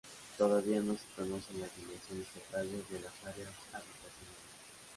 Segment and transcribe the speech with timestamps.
[0.35, 4.35] Todavía no se conocen las dimensiones totales de las áreas habitacionales.